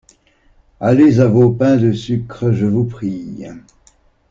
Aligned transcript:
Allez 0.79 1.19
à 1.19 1.27
vos 1.27 1.51
pains 1.51 1.77
de 1.77 1.91
sucre, 1.91 2.51
je 2.53 2.65
vous 2.65 2.85
prie. 2.85 3.45